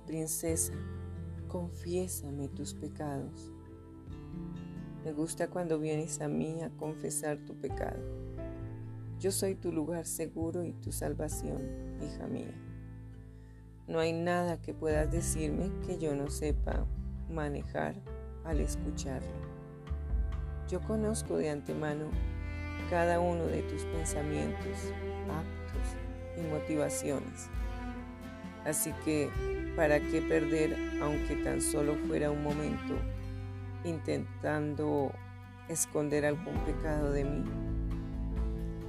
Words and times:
Princesa, 0.00 0.72
confiésame 1.48 2.48
tus 2.48 2.74
pecados. 2.74 3.52
Me 5.04 5.12
gusta 5.12 5.48
cuando 5.48 5.78
vienes 5.78 6.20
a 6.20 6.28
mí 6.28 6.62
a 6.62 6.70
confesar 6.70 7.38
tu 7.38 7.54
pecado. 7.54 8.02
Yo 9.18 9.30
soy 9.30 9.54
tu 9.54 9.72
lugar 9.72 10.06
seguro 10.06 10.64
y 10.64 10.72
tu 10.72 10.92
salvación, 10.92 11.62
hija 12.02 12.26
mía. 12.26 12.54
No 13.86 14.00
hay 14.00 14.12
nada 14.12 14.60
que 14.60 14.74
puedas 14.74 15.10
decirme 15.10 15.70
que 15.86 15.96
yo 15.98 16.14
no 16.14 16.28
sepa 16.28 16.86
manejar 17.30 17.94
al 18.44 18.60
escucharlo. 18.60 19.30
Yo 20.68 20.80
conozco 20.80 21.36
de 21.36 21.50
antemano 21.50 22.10
cada 22.90 23.20
uno 23.20 23.44
de 23.44 23.62
tus 23.62 23.84
pensamientos, 23.84 24.92
actos 25.30 25.96
y 26.36 26.42
motivaciones. 26.52 27.48
Así 28.66 28.92
que, 29.04 29.30
¿para 29.76 30.00
qué 30.00 30.20
perder, 30.20 30.76
aunque 31.00 31.36
tan 31.36 31.60
solo 31.60 31.94
fuera 32.08 32.32
un 32.32 32.42
momento, 32.42 32.94
intentando 33.84 35.12
esconder 35.68 36.26
algún 36.26 36.54
pecado 36.64 37.12
de 37.12 37.24
mí? 37.24 37.44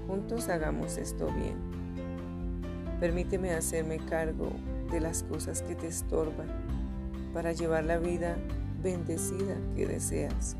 Juntos 0.07 0.49
hagamos 0.49 0.97
esto 0.97 1.27
bien. 1.27 1.55
Permíteme 2.99 3.51
hacerme 3.51 3.99
cargo 3.99 4.51
de 4.91 4.99
las 4.99 5.21
cosas 5.21 5.61
que 5.61 5.75
te 5.75 5.85
estorban 5.85 6.47
para 7.31 7.51
llevar 7.51 7.83
la 7.85 7.99
vida 7.99 8.35
bendecida 8.81 9.55
que 9.75 9.85
deseas. 9.85 10.57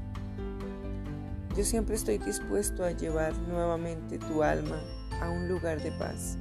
Yo 1.56 1.64
siempre 1.64 1.96
estoy 1.96 2.20
dispuesto 2.20 2.86
a 2.86 2.92
llevar 2.92 3.36
nuevamente 3.48 4.20
tu 4.20 4.44
alma 4.44 4.80
a 5.24 5.30
un 5.32 5.48
lugar 5.48 5.82
de 5.82 5.92
paz 5.94 6.38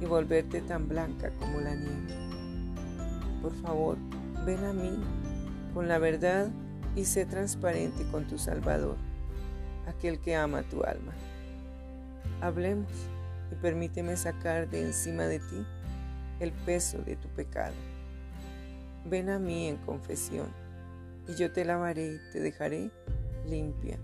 y 0.00 0.04
volverte 0.04 0.60
tan 0.60 0.88
blanca 0.88 1.30
como 1.38 1.60
la 1.60 1.74
nieve. 1.74 2.14
Por 3.42 3.54
favor, 3.62 3.96
ven 4.44 4.64
a 4.64 4.72
mí 4.72 4.98
con 5.74 5.88
la 5.88 5.98
verdad 5.98 6.48
y 6.94 7.04
sé 7.04 7.26
transparente 7.26 8.04
con 8.10 8.26
tu 8.26 8.38
Salvador, 8.38 8.96
aquel 9.86 10.18
que 10.20 10.34
ama 10.34 10.62
tu 10.62 10.82
alma. 10.82 11.12
Hablemos 12.40 12.90
y 13.52 13.54
permíteme 13.56 14.16
sacar 14.16 14.68
de 14.68 14.82
encima 14.82 15.24
de 15.24 15.38
ti 15.38 15.66
el 16.40 16.52
peso 16.52 16.98
de 16.98 17.16
tu 17.16 17.28
pecado. 17.28 17.74
Ven 19.04 19.30
a 19.30 19.38
mí 19.38 19.68
en 19.68 19.76
confesión 19.76 20.48
y 21.28 21.34
yo 21.34 21.52
te 21.52 21.64
lavaré 21.64 22.14
y 22.14 22.32
te 22.32 22.40
dejaré 22.40 22.90
limpia. 23.46 23.98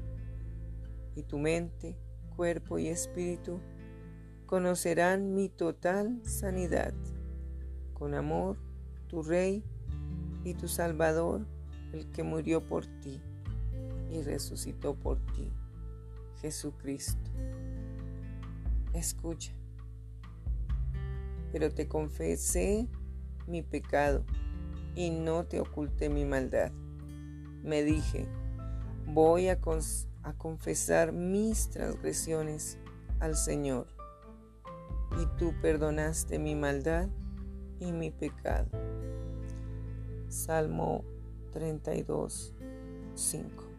Y 1.15 1.23
tu 1.23 1.39
mente, 1.39 1.97
cuerpo 2.37 2.79
y 2.79 2.89
espíritu 2.89 3.61
conocerán 4.53 5.33
mi 5.33 5.49
total 5.49 6.21
sanidad. 6.27 6.93
Con 7.95 8.13
amor, 8.13 8.59
tu 9.07 9.23
Rey 9.23 9.65
y 10.45 10.53
tu 10.53 10.69
Salvador, 10.69 11.47
el 11.95 12.11
que 12.11 12.23
murió 12.23 12.61
por 12.61 12.85
ti 12.85 13.19
y 14.11 14.21
resucitó 14.21 14.95
por 14.95 15.17
ti, 15.33 15.51
Jesucristo. 16.43 17.31
Escucha, 18.93 19.55
pero 21.51 21.73
te 21.73 21.89
confesé 21.89 22.89
mi 23.47 23.63
pecado 23.63 24.23
y 24.95 25.09
no 25.09 25.47
te 25.47 25.61
oculté 25.61 26.11
mi 26.11 26.27
maldad. 26.27 26.73
Me 27.63 27.83
dije, 27.83 28.27
voy 29.07 29.49
a, 29.49 29.59
a 30.25 30.33
confesar 30.35 31.13
mis 31.13 31.71
transgresiones 31.71 32.77
al 33.19 33.35
Señor 33.35 34.02
y 35.21 35.27
tú 35.39 35.55
perdonaste 35.61 36.39
mi 36.39 36.55
maldad 36.55 37.09
y 37.81 37.93
mi 37.93 38.11
pecado. 38.11 38.69
Salmo 40.29 41.05
32, 41.53 42.55
5. 43.15 43.72